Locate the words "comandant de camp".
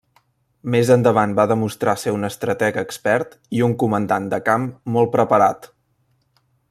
3.85-4.67